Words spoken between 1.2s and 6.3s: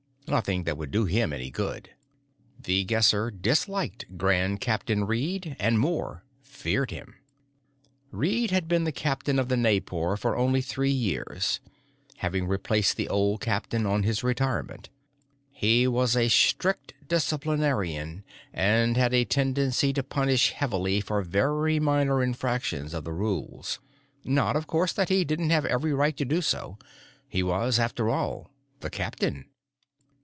any good. The Guesser disliked Grand Captain Reed and more,